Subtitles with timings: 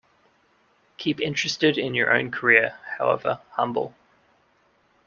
[0.97, 3.93] Keep interested in your own career, however humble